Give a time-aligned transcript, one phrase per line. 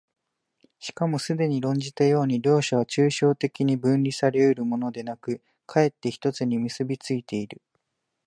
[0.79, 7.61] しかもすでに論じたように、両者は抽象的に分離され得るものでなく、却って一つに結び付いている。